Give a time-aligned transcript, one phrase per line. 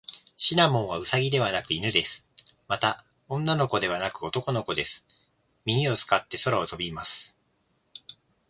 [0.35, 2.25] シナモンはウサギではなく犬です。
[2.67, 5.05] また、女の子ではなく男の子です。
[5.63, 7.37] 耳を使って空を飛びます。